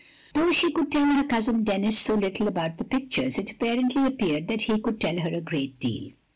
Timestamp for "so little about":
1.99-2.79